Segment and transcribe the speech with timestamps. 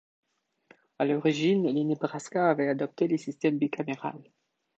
[0.97, 4.19] À l'origine, le Nebraska avait adopté le système bicaméral.